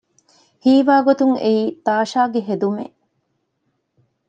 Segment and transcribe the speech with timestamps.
[0.63, 2.97] ހީވާގޮތުން އެއީ ތާޝާގެ ހެދުމެއް